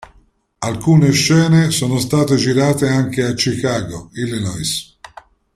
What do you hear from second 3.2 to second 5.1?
a Chicago, Illinois.